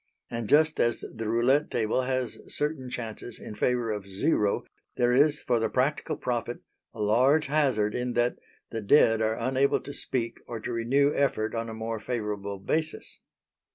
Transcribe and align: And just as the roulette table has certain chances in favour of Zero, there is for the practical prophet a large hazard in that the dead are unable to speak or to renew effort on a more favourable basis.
And 0.31 0.49
just 0.49 0.79
as 0.79 1.03
the 1.15 1.29
roulette 1.29 1.69
table 1.69 2.01
has 2.01 2.39
certain 2.47 2.89
chances 2.89 3.39
in 3.39 3.53
favour 3.53 3.91
of 3.91 4.07
Zero, 4.07 4.65
there 4.97 5.13
is 5.13 5.39
for 5.39 5.59
the 5.59 5.69
practical 5.69 6.17
prophet 6.17 6.61
a 6.91 6.99
large 6.99 7.45
hazard 7.45 7.93
in 7.93 8.13
that 8.13 8.37
the 8.71 8.81
dead 8.81 9.21
are 9.21 9.35
unable 9.37 9.79
to 9.81 9.93
speak 9.93 10.39
or 10.47 10.59
to 10.59 10.73
renew 10.73 11.13
effort 11.13 11.53
on 11.53 11.69
a 11.69 11.75
more 11.75 11.99
favourable 11.99 12.57
basis. 12.57 13.19